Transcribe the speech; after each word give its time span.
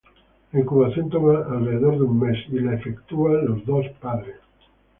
La 0.51 0.59
incubación 0.59 1.11
toma 1.11 1.41
alrededor 1.45 1.93
de 1.97 2.03
un 2.05 2.19
mes 2.21 2.35
y 2.49 2.57
es 2.57 2.65
efectuada 2.73 3.41
por 3.41 3.49
los 3.51 3.65
dos 3.67 3.85
padres. 3.99 4.37